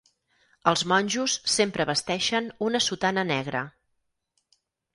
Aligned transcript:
Els 0.71 0.81
monjos 0.91 1.35
sempre 1.57 1.87
vesteixen 1.91 2.49
una 2.71 2.83
sotana 2.89 3.29
negra. 3.35 3.65